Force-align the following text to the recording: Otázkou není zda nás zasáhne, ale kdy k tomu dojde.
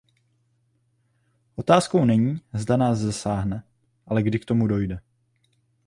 Otázkou 1.55 2.05
není 2.05 2.41
zda 2.53 2.77
nás 2.77 2.99
zasáhne, 2.99 3.63
ale 4.05 4.23
kdy 4.23 4.39
k 4.39 4.45
tomu 4.45 4.67
dojde. 4.67 4.99